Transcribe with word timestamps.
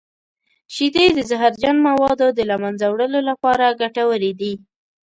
شیدې 0.75 1.05
د 1.13 1.19
زهرجن 1.29 1.75
موادو 1.87 2.27
د 2.33 2.39
له 2.49 2.55
منځه 2.63 2.85
وړلو 2.89 3.19
لپاره 3.29 3.77
ګټورې 3.81 4.31
دي. 4.39 4.53